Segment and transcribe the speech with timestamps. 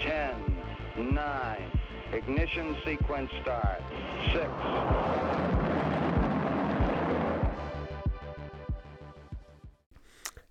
[0.00, 1.80] 10, 9,
[2.12, 3.80] ignition sequence start,
[4.32, 4.44] 6,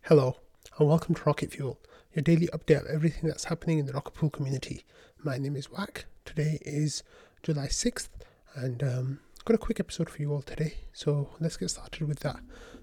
[0.02, 0.38] Hello,
[0.79, 1.79] and welcome to Rocket Fuel,
[2.13, 4.84] your daily update of everything that's happening in the Rocket Pool community.
[5.23, 6.06] My name is Wack.
[6.26, 7.04] Today is
[7.44, 8.10] July 6th,
[8.56, 10.74] and um, got a quick episode for you all today.
[10.92, 12.40] So let's get started with that.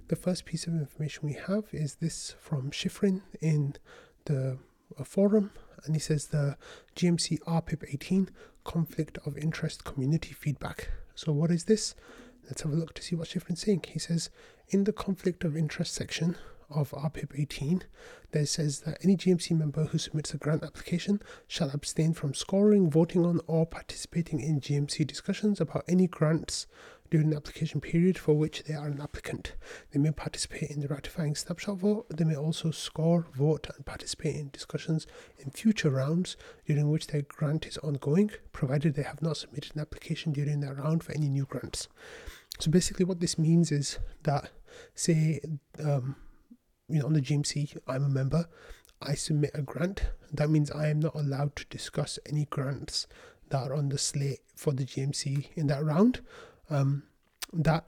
[0.08, 3.74] The first piece of information we have is this from Shifrin in
[4.26, 4.58] the
[4.98, 5.50] uh, forum,
[5.84, 6.56] and he says the
[6.96, 8.30] GMC RPIP 18
[8.64, 10.90] conflict of interest community feedback.
[11.14, 11.94] So, what is this?
[12.44, 13.84] Let's have a look to see what Shifrin's saying.
[13.88, 14.30] He says
[14.68, 16.36] in the conflict of interest section,
[16.74, 17.84] of RPIP 18
[18.32, 22.90] there says that any GMC member who submits a grant application shall abstain from scoring,
[22.90, 26.66] voting on, or participating in GMC discussions about any grants
[27.12, 29.52] during the application period for which they are an applicant.
[29.90, 32.06] They may participate in the ratifying snapshot vote.
[32.08, 35.06] They may also score, vote, and participate in discussions
[35.38, 39.82] in future rounds during which their grant is ongoing, provided they have not submitted an
[39.82, 41.86] application during that round for any new grants.
[42.58, 44.48] So basically, what this means is that,
[44.94, 45.40] say,
[45.84, 46.16] um,
[46.88, 48.48] you know, on the GMC, I'm a member.
[49.02, 50.04] I submit a grant.
[50.32, 53.06] That means I am not allowed to discuss any grants
[53.50, 56.22] that are on the slate for the GMC in that round.
[56.70, 57.02] Um,
[57.52, 57.84] that,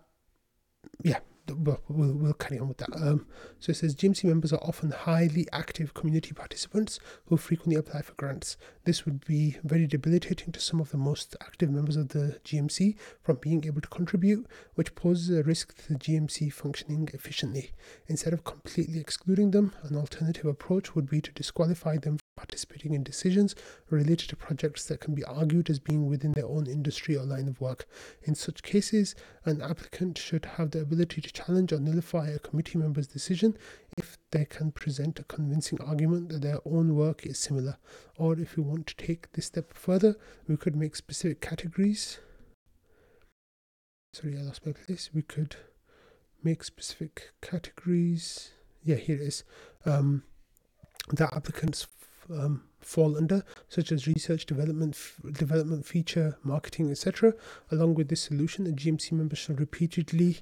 [1.02, 2.94] yeah, we'll, we'll, carry on with that.
[2.94, 3.26] Um,
[3.58, 8.14] so it says GMC members are often highly active community participants who frequently apply for
[8.14, 8.56] grants.
[8.84, 12.96] This would be very debilitating to some of the most active members of the GMC
[13.22, 17.72] from being able to contribute, which poses a risk to the GMC functioning efficiently.
[18.06, 23.02] Instead of completely excluding them, an alternative approach would be to disqualify them participating in
[23.02, 23.54] decisions
[23.90, 27.48] related to projects that can be argued as being within their own industry or line
[27.48, 27.86] of work.
[28.22, 32.78] In such cases, an applicant should have the ability to challenge or nullify a committee
[32.78, 33.56] member's decision
[33.96, 37.78] if they can present a convincing argument that their own work is similar.
[38.16, 40.16] Or if we want to take this step further,
[40.48, 42.18] we could make specific categories.
[44.12, 45.10] Sorry, I lost my place.
[45.12, 45.56] We could
[46.42, 48.50] make specific categories.
[48.84, 49.44] Yeah, here it is.
[49.84, 50.24] Um,
[51.20, 51.86] applicants
[52.30, 54.96] um, fall under, such as research, development,
[55.32, 57.34] development, feature, marketing, etc.
[57.70, 60.40] Along with this solution, the GMC members shall repeatedly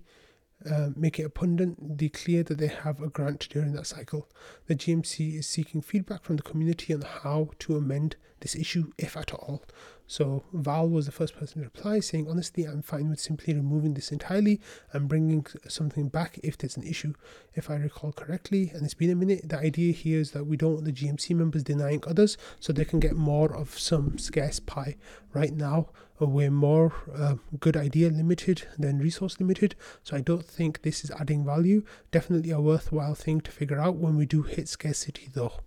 [0.70, 4.28] uh, make it abundantly clear that they have a grant during that cycle.
[4.66, 9.16] The GMC is seeking feedback from the community on how to amend this issue, if
[9.16, 9.62] at all.
[10.06, 13.94] So Val was the first person to reply, saying, Honestly, I'm fine with simply removing
[13.94, 14.60] this entirely
[14.92, 17.14] and bringing something back if there's an issue.
[17.54, 20.58] If I recall correctly, and it's been a minute, the idea here is that we
[20.58, 24.60] don't want the GMC members denying others so they can get more of some scarce
[24.60, 24.96] pie.
[25.32, 25.88] Right now,
[26.28, 31.10] we're more uh, good idea limited than resource limited, so I don't think this is
[31.12, 31.84] adding value.
[32.10, 35.60] Definitely a worthwhile thing to figure out when we do hit scarcity, though.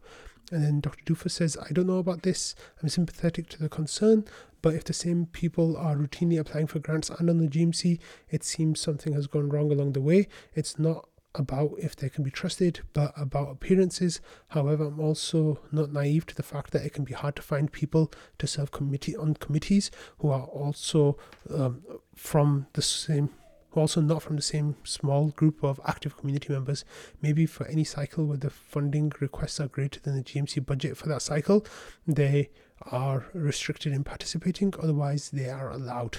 [0.51, 1.03] And then Dr.
[1.05, 2.55] Doofus says, I don't know about this.
[2.81, 4.25] I'm sympathetic to the concern,
[4.61, 7.99] but if the same people are routinely applying for grants and on the GMC,
[8.29, 10.27] it seems something has gone wrong along the way.
[10.53, 11.09] It's not
[11.39, 14.21] about if they can be trusted, but about appearances.
[14.49, 17.71] However, I'm also not naive to the fact that it can be hard to find
[17.71, 21.17] people to serve committee on committees who are also
[21.49, 21.83] um,
[22.15, 23.29] from the same
[23.75, 26.85] who also not from the same small group of active community members.
[27.21, 31.09] Maybe for any cycle where the funding requests are greater than the GMC budget for
[31.09, 31.65] that cycle,
[32.07, 32.49] they
[32.91, 36.17] are restricted in participating, otherwise, they are allowed.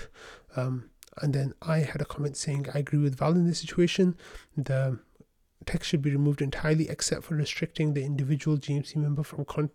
[0.55, 0.91] Um,
[1.23, 4.17] and then I had a comment saying, I agree with Val in this situation.
[4.57, 4.99] The
[5.65, 9.71] text should be removed entirely except for restricting the individual GMC member from con-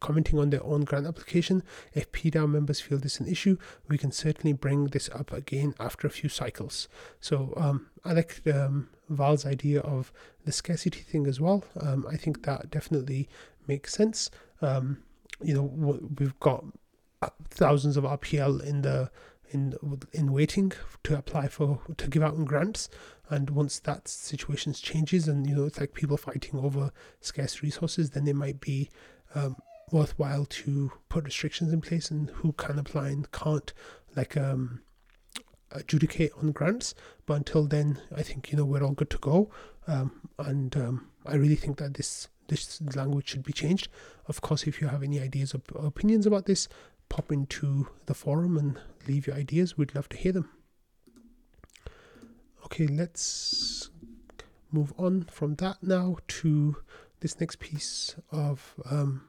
[0.00, 1.62] commenting on their own grant application.
[1.94, 3.56] If PDAO members feel this is an issue,
[3.88, 6.88] we can certainly bring this up again after a few cycles.
[7.20, 10.12] So um, I like um, Val's idea of
[10.44, 11.64] the scarcity thing as well.
[11.80, 13.28] Um, I think that definitely
[13.66, 14.30] makes sense.
[14.60, 15.02] Um,
[15.42, 16.64] you know, we've got
[17.50, 19.10] thousands of RPL in the
[19.52, 19.74] in
[20.12, 20.72] in waiting
[21.04, 22.88] to apply for to give out grants.
[23.28, 26.90] And once that situation changes and you know it's like people fighting over
[27.20, 28.90] scarce resources then there might be
[29.34, 29.56] um,
[29.90, 33.72] worthwhile to put restrictions in place and who can apply and can't
[34.16, 34.80] like um
[35.70, 36.94] adjudicate on grants.
[37.24, 39.50] But until then i think you know we're all good to go.
[39.86, 43.88] Um, and um, i really think that this this language should be changed.
[44.26, 46.68] Of course if you have any ideas or opinions about this
[47.12, 50.48] pop into the forum and leave your ideas we'd love to hear them
[52.64, 53.90] okay let's
[54.70, 56.76] move on from that now to
[57.20, 59.28] this next piece of um,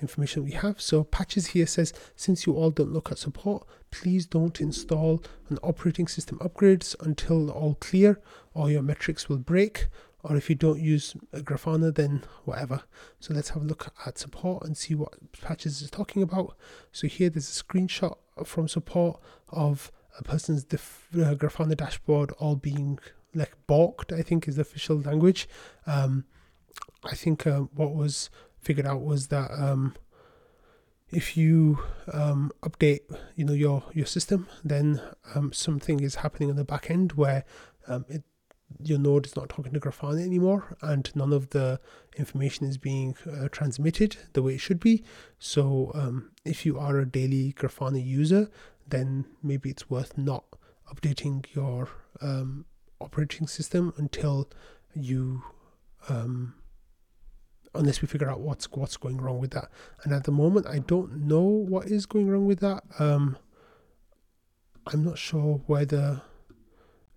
[0.00, 0.80] information we have.
[0.80, 5.58] So patches here says, since you all don't look at support, please don't install an
[5.62, 8.20] operating system upgrades until all clear
[8.54, 9.88] or your metrics will break.
[10.22, 12.82] Or if you don't use a Grafana, then whatever.
[13.18, 16.56] So let's have a look at support and see what patches is talking about.
[16.92, 22.56] So here there's a screenshot from support of a person's def- uh, Grafana dashboard all
[22.56, 22.98] being
[23.34, 25.48] like balked, I think is the official language.
[25.86, 26.24] Um,
[27.04, 28.30] I think uh, what was
[28.60, 29.94] figured out was that um,
[31.10, 31.78] if you
[32.12, 33.00] um, update,
[33.36, 35.00] you know, your your system, then
[35.34, 37.44] um, something is happening on the back end where
[37.88, 38.22] um, it,
[38.82, 41.80] your node is not talking to Grafana anymore, and none of the
[42.16, 45.02] information is being uh, transmitted the way it should be.
[45.38, 48.48] So, um, if you are a daily Grafana user,
[48.86, 50.44] then maybe it's worth not
[50.92, 51.88] updating your
[52.20, 52.64] um,
[53.00, 54.50] operating system until
[54.94, 55.42] you
[56.08, 56.54] um,
[57.74, 59.70] unless we figure out what's what's going wrong with that.
[60.02, 62.82] And at the moment, I don't know what is going wrong with that.
[62.98, 63.36] Um,
[64.86, 66.22] I'm not sure whether,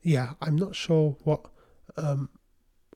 [0.03, 1.45] yeah, I'm not sure what.
[1.97, 2.29] Um,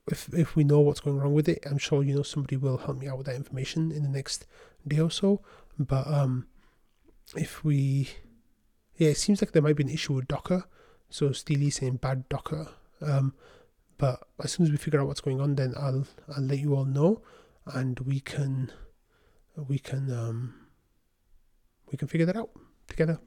[0.09, 2.77] if if we know what's going wrong with it, I'm sure you know somebody will
[2.77, 4.45] help me out with that information in the next
[4.87, 5.41] day or so.
[5.77, 6.47] But um,
[7.35, 8.09] if we,
[8.95, 10.65] yeah, it seems like there might be an issue with Docker.
[11.09, 12.69] So Steely saying bad Docker.
[13.01, 13.33] Um,
[13.97, 16.75] but as soon as we figure out what's going on, then I'll I'll let you
[16.75, 17.21] all know
[17.73, 18.71] and we can
[19.55, 20.53] we can um,
[21.91, 22.51] we can figure that out
[22.87, 23.19] together.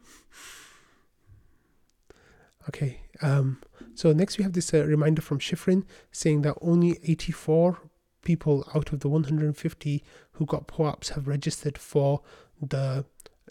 [2.69, 3.61] Okay, um,
[3.95, 7.79] so next we have this uh, reminder from Shifrin saying that only 84
[8.23, 12.21] people out of the 150 who got POAPs have registered for
[12.61, 13.05] the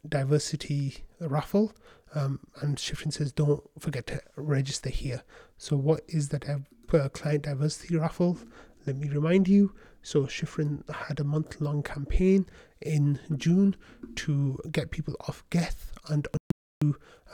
[0.08, 1.74] diversity raffle.
[2.14, 5.24] Um, and Shifrin says, don't forget to register here.
[5.58, 6.64] So, what is the
[6.94, 8.40] uh, client diversity raffle?
[8.86, 9.76] Let me remind you.
[10.02, 12.46] So Shifrin had a month long campaign
[12.82, 13.76] in June
[14.16, 16.28] to get people off Geth and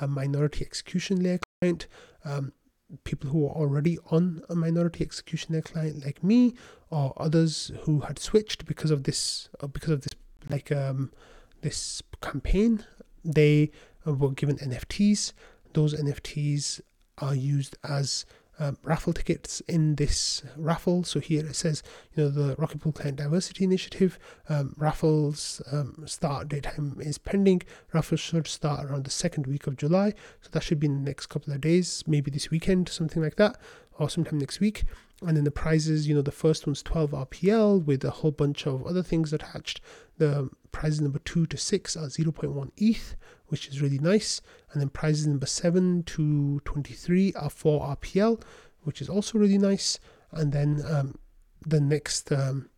[0.02, 1.88] a minority execution layer client.
[2.24, 2.54] Um,
[3.04, 6.54] people who are already on a minority execution layer client like me
[6.92, 10.14] or others who had switched because of this uh, because of this
[10.50, 11.12] like um
[11.62, 12.86] this campaign
[13.24, 13.72] they
[14.06, 15.34] were given nfts
[15.74, 16.80] those nfts
[17.18, 18.26] are used as
[18.60, 21.04] um, raffle tickets in this raffle.
[21.04, 21.84] So here it says,
[22.16, 24.18] you know, the Rocket Pool Client Diversity Initiative
[24.50, 27.62] um, raffles um, start date time is pending.
[27.94, 31.10] Raffles should start around the second week of July, so that should be in the
[31.10, 33.58] next couple of days, maybe this weekend, something like that,
[33.98, 34.84] or sometime next week.
[35.22, 38.68] And then the prizes, you know, the first one's 12 RPL with a whole bunch
[38.68, 39.80] of other things attached.
[40.18, 43.16] The prizes number two to six are 0.1 ETH,
[43.48, 44.42] which is really nice.
[44.72, 48.42] And then prizes number 7 to 23 are 4 RPL,
[48.84, 50.00] which is also really nice.
[50.32, 51.18] And then um,
[51.66, 52.70] the next um,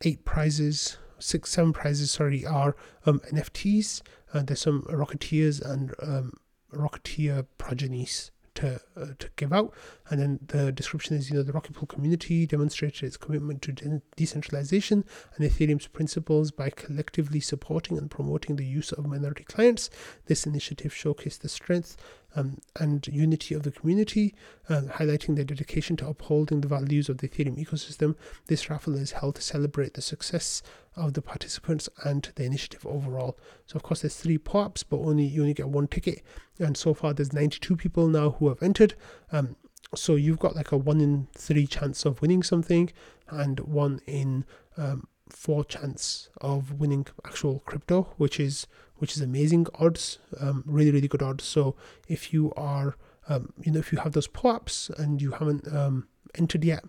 [0.00, 2.74] eight prizes, six, seven prizes, sorry, are
[3.04, 4.00] um, NFTs.
[4.32, 6.32] And there's some Rocketeers and um,
[6.72, 9.72] Rocketeer progenies to uh, to give out.
[10.08, 13.72] And then the description is, you know, the Rocket Pool community demonstrated its commitment to
[13.72, 15.04] de- decentralization
[15.36, 19.90] and Ethereum's principles by collectively supporting and promoting the use of minority clients.
[20.26, 21.96] This initiative showcased the strength
[22.36, 24.34] um, and unity of the community,
[24.68, 28.16] uh, highlighting their dedication to upholding the values of the Ethereum ecosystem.
[28.46, 30.62] This raffle is held to celebrate the success
[30.96, 33.38] of the participants and the initiative overall.
[33.66, 36.22] So, of course, there's three POAPs, but only you only get one ticket.
[36.58, 38.94] And so far, there's 92 people now who have entered.
[39.32, 39.56] Um,
[39.94, 42.90] so you've got like a one in three chance of winning something,
[43.28, 44.44] and one in
[44.76, 48.66] um, four chance of winning actual crypto, which is
[48.96, 51.44] which is amazing odds, um, really really good odds.
[51.44, 51.76] So
[52.08, 52.96] if you are,
[53.28, 56.84] um, you know, if you have those POAPs and you haven't um, entered yet,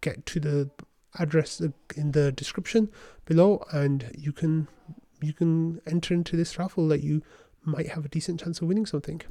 [0.00, 0.70] get to the
[1.18, 1.60] address
[1.96, 2.90] in the description
[3.24, 4.68] below, and you can
[5.22, 7.22] you can enter into this raffle that you
[7.64, 9.22] might have a decent chance of winning something.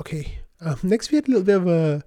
[0.00, 2.02] Okay, um, next we had a little bit of a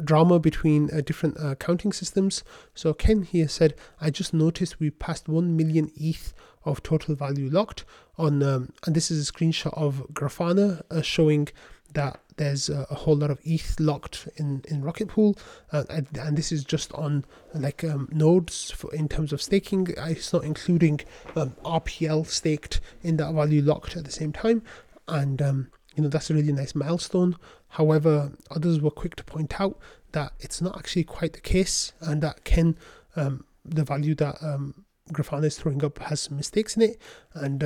[0.00, 2.44] drama between uh, different uh, counting systems.
[2.74, 6.32] So Ken here said, I just noticed we passed 1 million ETH
[6.64, 7.84] of total value locked
[8.16, 11.48] on, um, and this is a screenshot of Grafana uh, showing
[11.94, 15.36] that there's a, a, whole lot of ETH locked in, in Rocket Pool,
[15.72, 17.24] uh, and, and, this is just on
[17.54, 19.88] like um, nodes for, in terms of staking.
[19.96, 21.00] It's not including
[21.36, 24.62] um, RPL staked in that value locked at the same time,
[25.08, 27.36] and um, you know that's a really nice milestone.
[27.68, 29.78] However, others were quick to point out
[30.12, 32.76] that it's not actually quite the case, and that Ken,
[33.16, 37.00] um, the value that um, Grafana is throwing up has some mistakes in it,
[37.34, 37.62] and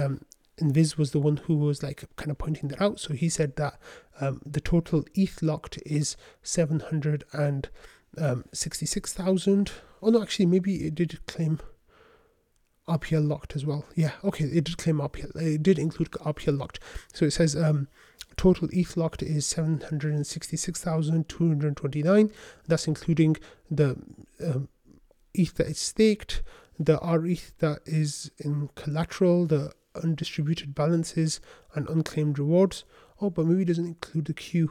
[0.60, 3.00] um, Invis was the one who was like kind of pointing that out.
[3.00, 3.78] So he said that
[4.20, 7.68] um, the total ETH locked is seven hundred and
[8.18, 9.72] um, sixty-six thousand.
[10.02, 11.60] Oh no, actually, maybe it did claim.
[12.88, 13.84] RPL locked as well.
[13.96, 15.34] Yeah, okay, it did claim RPL.
[15.34, 16.78] It did include RPL locked.
[17.12, 17.88] So it says um,
[18.36, 22.30] total ETH locked is 766,229.
[22.68, 23.96] That's including the
[24.40, 24.68] um,
[25.34, 26.44] ETH that is staked,
[26.78, 29.72] the RETH that is in collateral, the
[30.03, 31.41] undistributed balances,
[31.75, 32.85] and unclaimed rewards.
[33.21, 34.71] Oh, but maybe it doesn't include the Q.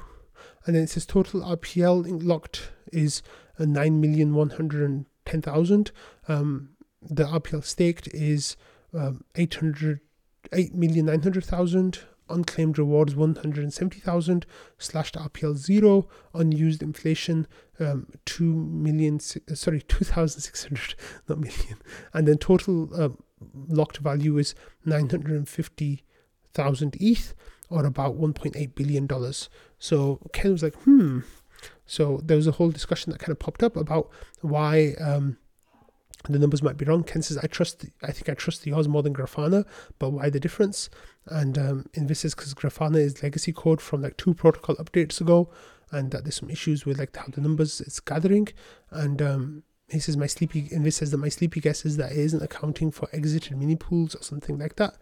[0.65, 3.23] And then it says total RPL locked is
[3.59, 5.91] uh, 9,110,000.
[6.27, 6.69] Um,
[7.01, 8.57] the RPL staked is
[8.93, 10.01] um, 800,
[10.51, 14.45] 8,900,000 unclaimed rewards 170,000
[14.77, 17.47] slashed RPL zero unused inflation
[17.79, 20.95] um, 2 million uh, sorry 2,600
[21.27, 21.77] not million
[22.13, 23.09] and then total uh,
[23.67, 27.33] locked value is 950,000 ETH
[27.69, 29.49] or about 1.8 billion dollars
[29.79, 31.21] so Ken was like hmm
[31.85, 34.09] so there was a whole discussion that kind of popped up about
[34.41, 35.37] why um,
[36.29, 37.03] the numbers might be wrong.
[37.03, 39.65] Ken says, I trust, I think I trust the Oz more than Grafana,
[39.99, 40.89] but why the difference?
[41.27, 45.49] And um, this is because Grafana is legacy code from like two protocol updates ago,
[45.91, 48.47] and that there's some issues with like how the numbers it's gathering.
[48.91, 52.11] And um, he says, my sleepy, and Invis says that my sleepy guess is that
[52.11, 54.95] it isn't accounting for exited mini pools or something like that.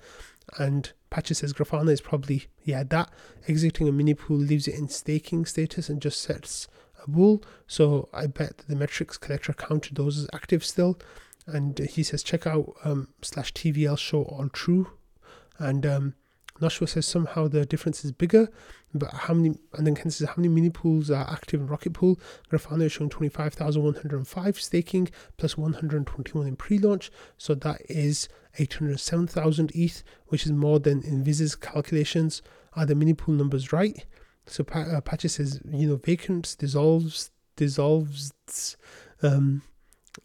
[0.58, 3.10] And Patches says Grafana is probably, yeah, that
[3.48, 6.68] exiting a mini pool leaves it in staking status and just sets
[7.02, 7.42] a bool.
[7.66, 11.00] So I bet the metrics collector counted those as active still.
[11.48, 14.92] And he says, check out um, slash TVL show all true.
[15.60, 16.16] And um,
[16.62, 18.50] Nashua says somehow the difference is bigger,
[18.94, 21.94] but how many, and then Ken says how many mini pools are active in Rocket
[21.94, 22.20] Pool?
[22.52, 27.12] Grafana is showing 25,105 staking plus 121 in pre launch.
[27.38, 28.30] So that is
[28.60, 32.42] 807,000 ETH, which is more than Invis's calculations.
[32.76, 34.06] Are the mini pool numbers right?
[34.46, 38.34] So uh, Patchy says, you know, vacants dissolves, dissolves,
[39.22, 39.62] um,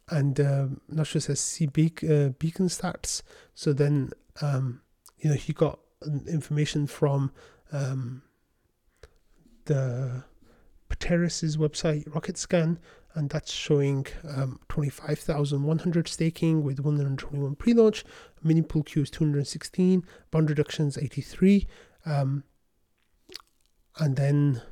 [0.08, 3.22] and uh, Nashua says see uh, beacon stats.
[3.54, 4.10] So then,
[4.42, 4.80] um,
[5.18, 5.78] you know, he got
[6.26, 7.32] information from
[7.72, 8.22] um,
[9.66, 10.24] the
[10.88, 12.78] Peteris's website, Rocket Scan,
[13.14, 18.04] and that's showing um, 25,100 staking with 121 pre-launch.
[18.42, 21.66] Mini pool queue is 216, bond reductions 83.
[22.06, 22.44] Um,
[23.98, 24.62] and then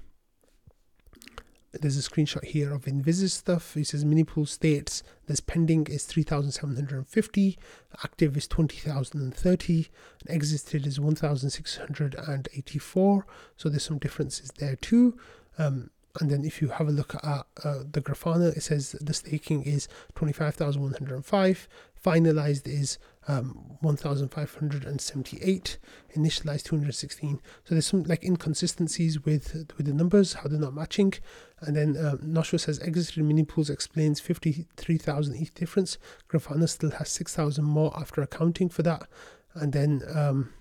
[1.81, 3.77] there's a screenshot here of Invis's stuff.
[3.77, 7.59] It says mini pool states this pending is 3,750,
[8.05, 9.89] active is 20,030,
[10.21, 13.27] and exited is 1,684.
[13.57, 15.19] So there's some differences there too.
[15.59, 19.15] Um, and then if you have a look at uh, the Grafana, it says the
[19.15, 21.69] staking is 25,105,
[22.05, 25.79] finalized is um, 1,578,
[26.17, 27.41] initialized 216.
[27.65, 31.15] So there's some like inconsistencies with with the numbers, how they're not matching.
[31.61, 35.99] And then um, Noshua says exited mini pools explains 53,000 ETH difference.
[36.31, 39.09] Grafana still has 6,000 more after accounting for that.
[39.55, 40.53] And then um,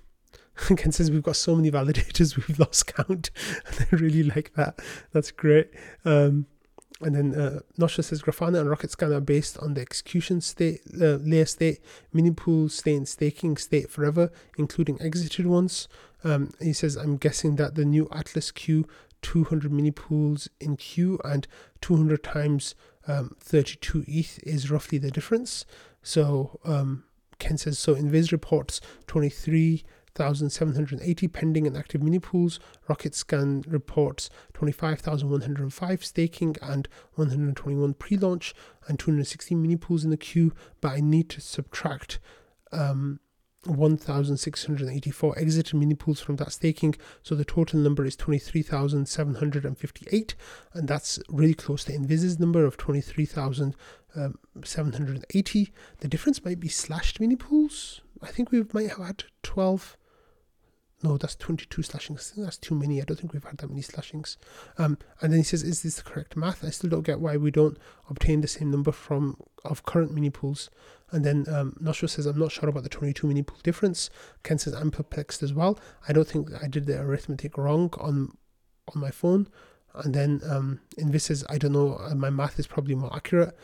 [0.78, 3.32] Ken says we've got so many validators we've lost count.
[3.68, 4.80] and I really like that.
[5.12, 5.70] That's great.
[6.04, 6.48] Um,
[7.02, 11.18] and then uh, says Grafana and Rocket Scan are based on the execution state, uh,
[11.18, 11.80] layer state,
[12.14, 15.90] mini pool stay in staking state forever, including exited ones.
[16.24, 18.88] Um, he says, I'm guessing that the new Atlas Q
[19.22, 21.48] 200 mini pools in Q and
[21.82, 22.76] 200 times
[23.08, 25.66] um, 32 ETH is roughly the difference.
[26.02, 27.04] So um,
[27.40, 29.84] Ken says, so Invis reports 23
[30.18, 32.60] 1,780 pending and active mini pools.
[32.88, 38.54] Rocket Scan reports 25,105 staking and 121 pre launch
[38.88, 42.20] and 216 mini pools in the queue, but I need to subtract
[42.72, 43.20] um,
[43.66, 46.96] 1,684 exited mini pools from that staking.
[47.24, 50.36] So the total number is 23,758,
[50.74, 55.60] and that's really close to Invis's number of 23,780.
[55.60, 55.68] Um,
[56.00, 58.02] the difference might be slashed mini pools.
[58.22, 59.98] I think we might have had 12
[61.04, 62.34] no, that's 22 slashings.
[62.38, 63.02] that's too many.
[63.02, 64.38] I don't think we've had that many slashings.
[64.78, 66.64] Um, and then he says, is this the correct math?
[66.64, 67.78] I still don't get why we don't
[68.10, 70.70] obtain the same number from of current mini pools.
[71.12, 74.10] And then um, says, I'm not sure about the 22 mini pool difference.
[74.44, 75.78] Ken says, I'm perplexed as well.
[76.08, 78.38] I don't think I did the arithmetic wrong on
[78.94, 79.48] on my phone.
[79.94, 83.56] And then um, Invis says, I don't know, uh, my math is probably more accurate.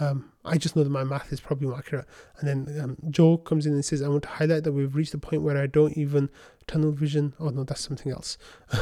[0.00, 2.06] Um, I just know that my math is probably more accurate.
[2.38, 5.12] And then um, Joe comes in and says, I want to highlight that we've reached
[5.12, 6.28] the point where I don't even
[6.66, 7.34] tunnel vision.
[7.40, 8.36] Oh, no, that's something else.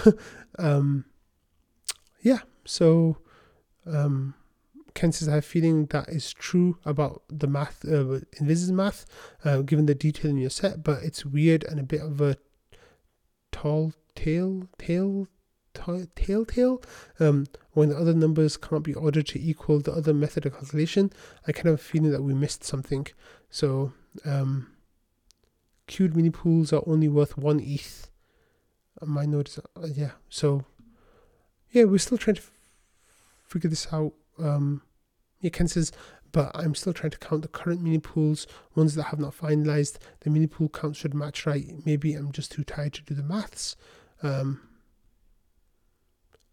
[0.58, 1.04] um,
[2.22, 3.18] yeah, so
[3.86, 4.34] um,
[4.94, 9.06] Ken says, I have a feeling that is true about the math, uh, Invis's math,
[9.44, 12.36] uh, given the detail in your set, but it's weird and a bit of a
[13.52, 15.28] tall tale, tale,
[15.76, 16.83] telltale
[17.21, 21.12] um, when the other numbers can't be ordered to equal the other method of calculation.
[21.47, 23.06] I kind of feeling that we missed something.
[23.50, 23.92] So
[24.25, 24.68] Um,
[25.87, 28.11] queued mini pools are only worth one ETH.
[29.04, 30.12] My node is uh, yeah.
[30.28, 30.64] So
[31.71, 32.50] yeah, we're still trying to f-
[33.47, 34.12] figure this out.
[34.38, 34.83] Um,
[35.40, 35.92] yeah, Ken says,
[36.33, 39.99] but I'm still trying to count the current mini pools, ones that have not finalized.
[40.21, 41.66] The mini pool count should match right.
[41.85, 43.76] Maybe I'm just too tired to do the maths.
[44.23, 44.61] Um,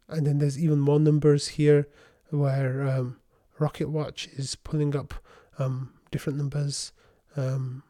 [0.08, 1.88] and then there's even more numbers here
[2.30, 3.18] where um,
[3.60, 5.14] Rocket Watch is pulling up
[5.60, 6.94] um, different numbers.
[7.36, 7.84] Um,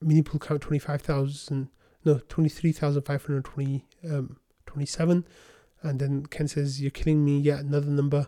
[0.00, 1.68] mini pool count 25,000,
[2.04, 5.10] no, 23,527.
[5.10, 5.24] Um,
[5.82, 8.26] and then Ken says, You're killing me, yet another number.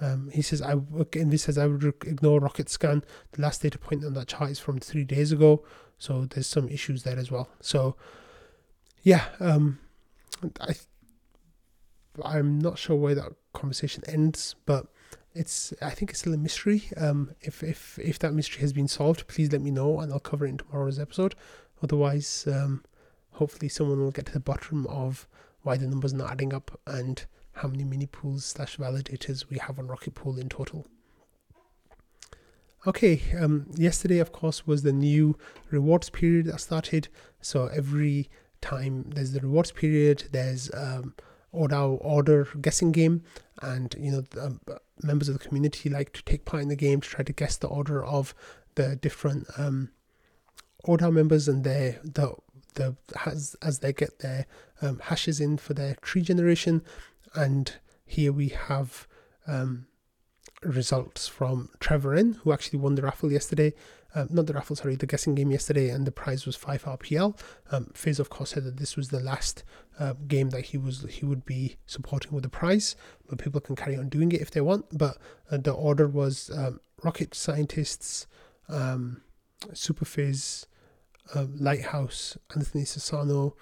[0.00, 3.04] Um, he says, I again, this says I would ignore Rocket Scan.
[3.32, 5.64] The last data point on that chart is from three days ago.
[5.98, 7.48] So there's some issues there as well.
[7.60, 7.96] So,
[9.02, 9.78] yeah, um,
[10.60, 10.74] I,
[12.22, 14.86] I'm not sure where that conversation ends, but
[15.34, 16.84] it's I think it's still a mystery.
[16.96, 20.20] Um, if if if that mystery has been solved, please let me know and I'll
[20.20, 21.34] cover it in tomorrow's episode.
[21.82, 22.84] Otherwise, um,
[23.32, 25.26] hopefully someone will get to the bottom of
[25.62, 29.58] why the numbers are not adding up and how many mini pools slash validators we
[29.58, 30.86] have on Rocket Pool in total.
[32.86, 35.36] Okay, um, yesterday of course was the new
[35.70, 37.08] rewards period that started.
[37.40, 38.28] So every
[38.60, 41.14] time there's the rewards period, there's um,
[41.54, 43.22] ODAO order guessing game,
[43.62, 44.60] and you know the, um,
[45.02, 47.56] members of the community like to take part in the game to try to guess
[47.56, 48.34] the order of
[48.74, 49.90] the different um,
[50.86, 52.34] ODAO members and their the
[52.74, 54.46] the has as they get their
[54.82, 56.82] um, hashes in for their tree generation,
[57.34, 59.06] and here we have
[59.46, 59.86] um,
[60.62, 63.72] results from Trevor N, who actually won the raffle yesterday.
[64.14, 67.36] Um, not the raffle, sorry, the guessing game yesterday, and the prize was five RPL.
[67.72, 69.64] Um, Fizz, of course, said that this was the last
[69.98, 72.94] uh, game that he was he would be supporting with the prize,
[73.28, 74.86] but people can carry on doing it if they want.
[74.96, 75.18] But
[75.50, 78.26] uh, the order was um, rocket scientists,
[78.68, 79.22] um,
[79.72, 80.66] Super Fizz,
[81.34, 83.54] uh, Lighthouse, Anthony Sassano,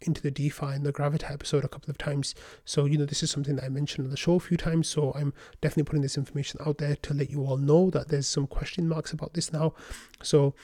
[0.00, 2.34] into the DeFi and the Gravita episode a couple of times.
[2.64, 4.88] So, you know, this is something that I mentioned on the show a few times.
[4.88, 8.26] So, I'm definitely putting this information out there to let you all know that there's
[8.26, 9.74] some question marks about this now.
[10.22, 10.54] So,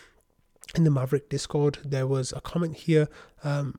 [0.74, 3.08] in the Maverick Discord, there was a comment here
[3.42, 3.78] um,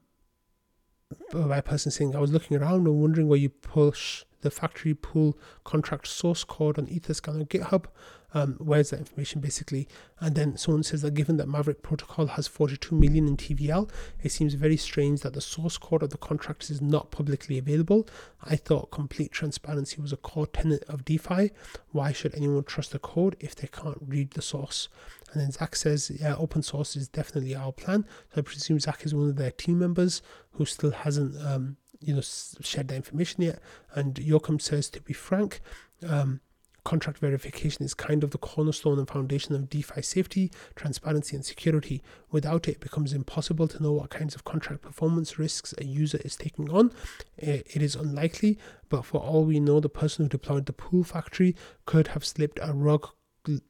[1.32, 4.94] by a person saying, I was looking around and wondering where you push the factory
[4.94, 7.86] pool contract source code on Etherscan or GitHub
[8.34, 9.88] um, where's that information basically?
[10.20, 13.90] And then someone says that given that Maverick Protocol has 42 million in TVL,
[14.22, 18.08] it seems very strange that the source code of the contract is not publicly available.
[18.44, 21.52] I thought complete transparency was a core tenet of DeFi.
[21.92, 24.90] Why should anyone trust the code if they can't read the source?
[25.32, 28.06] And then Zach says, yeah, open source is definitely our plan.
[28.34, 32.14] So I presume Zach is one of their team members who still hasn't, um, you
[32.14, 33.60] know, shared that information yet.
[33.96, 35.62] And Yokem says, to be frank,
[36.08, 36.42] um,
[36.86, 42.04] Contract verification is kind of the cornerstone and foundation of DeFi safety, transparency, and security.
[42.30, 46.20] Without it, it becomes impossible to know what kinds of contract performance risks a user
[46.26, 46.92] is taking on.
[47.38, 48.58] It is unlikely,
[48.90, 52.60] but for all we know, the person who deployed the pool factory could have slipped
[52.62, 53.10] a rug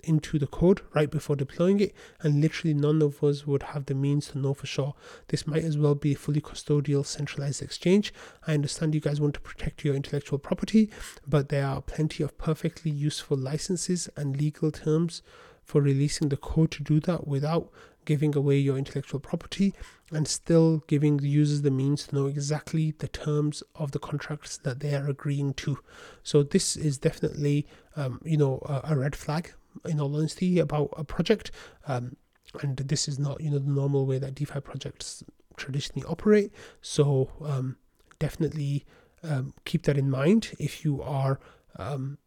[0.04, 3.96] into the code right before deploying it, and literally none of us would have the
[3.96, 4.94] means to know for sure.
[5.28, 8.14] This might as well be a fully custodial centralized exchange.
[8.48, 10.90] I understand you guys want to protect your intellectual property,
[11.28, 15.22] but there are plenty of perfectly useful licenses and legal terms
[15.64, 17.70] for releasing the code to do that without
[18.06, 19.74] giving away your intellectual property
[20.12, 24.58] and still giving the users the means to know exactly the terms of the contracts
[24.58, 25.80] that they are agreeing to.
[26.22, 29.54] So this is definitely, um, you know, a, a, red flag
[29.86, 31.52] in all honesty about a project.
[31.88, 32.18] Um,
[32.62, 35.24] and this is not, you know, the normal way that DeFi projects
[35.58, 36.52] traditionally operate.
[36.82, 37.78] So um,
[38.20, 38.86] definitely
[39.24, 41.40] um, keep that in mind if you are
[41.78, 42.18] um,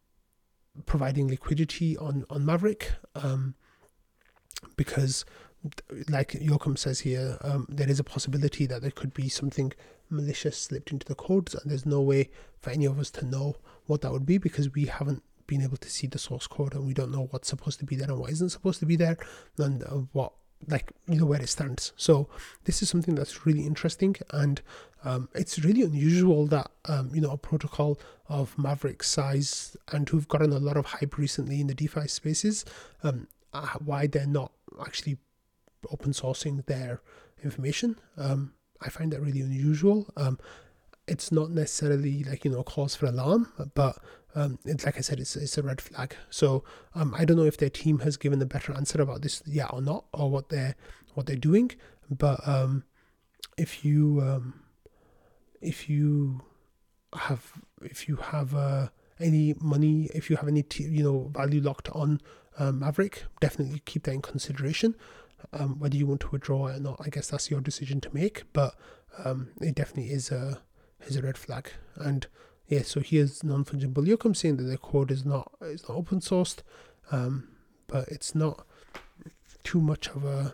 [0.85, 3.55] providing liquidity on on Maverick, um,
[4.75, 5.25] because
[6.09, 9.73] like Yokem says here, um, there is a possibility that there could be something
[10.09, 12.29] malicious slipped into the codes, and there's no way
[12.59, 13.55] for any of us to know
[13.85, 16.85] what that would be because we haven't been able to see the source code and
[16.85, 19.17] we don't know what's supposed to be there and what isn't supposed to be there,
[19.57, 20.33] and uh, what
[20.67, 21.93] like you know where it stands.
[21.95, 22.27] So
[22.65, 24.61] this is something that's really interesting, and
[25.03, 30.27] um, it's really unusual that um, you know a protocol of Maverick size and who've
[30.27, 32.65] gotten a lot of hype recently in the DeFi spaces,
[33.03, 35.17] um, uh, why they're not actually
[35.91, 37.01] open sourcing their
[37.43, 37.97] information.
[38.17, 40.07] Um, I find that really unusual.
[40.17, 40.39] Um,
[41.07, 43.97] it's not necessarily like you know cause for alarm, but
[44.37, 46.15] um, it's like I said, it's it's a red flag.
[46.29, 49.41] So um, I don't know if their team has given a better answer about this,
[49.47, 50.75] yeah or not, or what they're
[51.15, 51.71] what they're doing.
[52.11, 52.83] But um,
[53.57, 54.61] if you um,
[55.59, 56.41] if you
[57.15, 61.59] have if you have uh, any money, if you have any t- you know value
[61.59, 62.21] locked on
[62.59, 64.95] um, Maverick, definitely keep that in consideration.
[65.51, 68.43] Um, whether you want to withdraw or not, I guess that's your decision to make.
[68.53, 68.75] But
[69.25, 70.61] um, it definitely is a
[71.07, 71.71] is a red flag.
[71.95, 72.27] And
[72.67, 76.59] yeah, so here's non-fungible Yokem saying that the code is not is not open sourced,
[77.11, 77.47] um,
[77.87, 78.65] but it's not
[79.63, 80.53] too much of a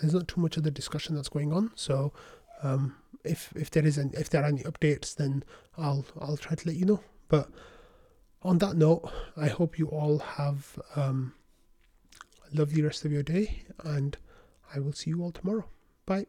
[0.00, 1.70] there's not too much of the discussion that's going on.
[1.74, 2.12] So
[2.62, 5.44] um, if if there is an, if there are any updates, then
[5.78, 7.00] I'll I'll try to let you know.
[7.28, 7.48] But
[8.42, 11.34] on that note, I hope you all have um,
[12.52, 14.16] a lovely rest of your day, and
[14.74, 15.66] I will see you all tomorrow.
[16.06, 16.26] Bye.